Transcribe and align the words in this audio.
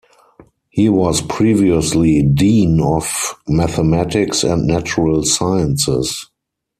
He 0.71 0.89
was 0.89 1.21
previously 1.21 2.23
Dean 2.23 2.81
of 2.81 3.35
Mathematics 3.47 4.43
and 4.43 4.65
Natural 4.65 5.21
Sciences. 5.21 6.27